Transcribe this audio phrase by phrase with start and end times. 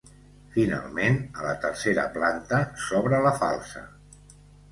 [0.53, 3.85] Finalment, a la tercera planta s'obre la falsa.